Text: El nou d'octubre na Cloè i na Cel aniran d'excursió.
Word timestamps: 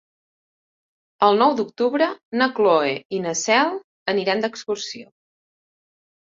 El 1.27 1.37
nou 1.41 1.53
d'octubre 1.59 2.07
na 2.43 2.49
Cloè 2.61 2.97
i 3.19 3.21
na 3.29 3.37
Cel 3.45 3.79
aniran 4.17 4.45
d'excursió. 4.47 5.11